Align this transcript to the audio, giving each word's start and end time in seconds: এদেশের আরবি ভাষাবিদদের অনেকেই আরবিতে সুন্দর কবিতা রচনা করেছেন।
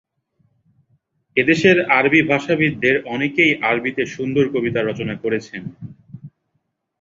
এদেশের 1.37 1.77
আরবি 1.91 2.21
ভাষাবিদদের 2.23 2.95
অনেকেই 3.05 3.51
আরবিতে 3.61 4.03
সুন্দর 4.15 4.45
কবিতা 4.53 4.81
রচনা 4.81 5.15
করেছেন। 5.23 5.63